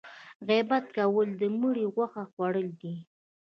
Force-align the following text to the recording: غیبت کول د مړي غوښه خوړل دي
غیبت 0.47 0.85
کول 0.97 1.27
د 1.41 1.43
مړي 1.59 1.85
غوښه 1.93 2.23
خوړل 2.31 2.67
دي 2.81 2.95